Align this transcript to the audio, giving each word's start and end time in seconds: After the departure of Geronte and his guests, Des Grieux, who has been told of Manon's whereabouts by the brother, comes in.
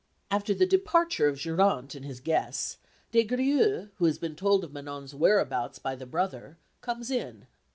After 0.31 0.55
the 0.55 0.65
departure 0.65 1.27
of 1.27 1.37
Geronte 1.37 1.93
and 1.93 2.03
his 2.03 2.19
guests, 2.19 2.79
Des 3.11 3.23
Grieux, 3.23 3.89
who 3.97 4.05
has 4.05 4.17
been 4.17 4.35
told 4.35 4.63
of 4.63 4.73
Manon's 4.73 5.13
whereabouts 5.13 5.77
by 5.77 5.93
the 5.95 6.07
brother, 6.07 6.57
comes 6.81 7.11
in. 7.11 7.45